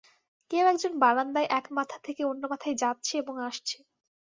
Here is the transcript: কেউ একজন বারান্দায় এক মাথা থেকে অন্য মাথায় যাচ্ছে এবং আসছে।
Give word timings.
কেউ 0.51 0.65
একজন 0.67 0.93
বারান্দায় 0.99 1.49
এক 1.51 1.65
মাথা 1.71 1.97
থেকে 2.03 2.21
অন্য 2.25 2.43
মাথায় 2.51 2.75
যাচ্ছে 2.81 3.13
এবং 3.17 3.35
আসছে। 3.47 3.77